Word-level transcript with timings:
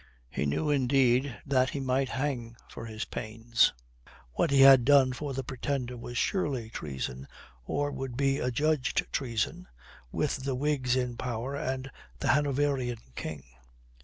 He 0.31 0.47
knew, 0.47 0.71
indeed, 0.71 1.37
that 1.45 1.69
he 1.69 1.79
might 1.79 2.09
hang 2.09 2.55
for 2.67 2.87
his 2.87 3.05
pains. 3.05 3.71
What 4.33 4.49
he 4.49 4.61
had 4.61 4.83
done 4.83 5.13
for 5.13 5.35
the 5.35 5.43
Pretender 5.43 5.95
was 5.95 6.17
surely 6.17 6.71
treason, 6.71 7.27
or 7.65 7.91
would 7.91 8.17
be 8.17 8.39
adjudged 8.39 9.05
treason, 9.13 9.67
with 10.11 10.37
the 10.37 10.55
Whigs 10.55 10.95
in 10.95 11.17
power 11.17 11.55
and 11.55 11.91
the 12.17 12.29
Hanoverian 12.29 12.97
King. 13.13 13.43